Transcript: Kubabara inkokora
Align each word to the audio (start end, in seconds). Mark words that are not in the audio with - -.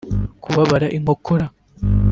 Kubabara 0.43 0.87
inkokora 0.97 1.45